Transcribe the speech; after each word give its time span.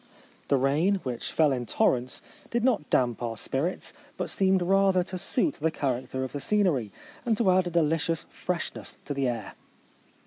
The 0.47 0.57
rain, 0.57 0.95
which 1.03 1.31
fell 1.31 1.51
in 1.51 1.67
torrents, 1.67 2.23
did 2.49 2.63
not 2.63 2.89
damp 2.89 3.21
our 3.21 3.37
spirits, 3.37 3.93
but 4.17 4.31
seemed 4.31 4.63
rather 4.63 5.03
to 5.03 5.17
suit 5.19 5.57
the 5.61 5.69
character 5.69 6.23
of 6.23 6.31
the 6.31 6.39
scenery, 6.39 6.89
and 7.23 7.37
to 7.37 7.51
add 7.51 7.67
a 7.67 7.69
delicious 7.69 8.25
freshness 8.31 8.97
to 9.05 9.13
the 9.13 9.27
air. 9.27 9.53